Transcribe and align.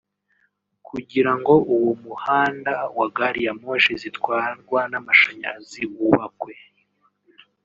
kugira 0.87 1.31
ngo 1.39 1.53
uwo 1.75 1.91
muhanda 2.03 2.73
wa 2.97 3.07
gari 3.17 3.41
ya 3.47 3.53
moshi 3.61 3.91
zitwarwa 4.01 4.79
n’amashanyarazi 4.91 5.83
wubakwe 5.95 6.53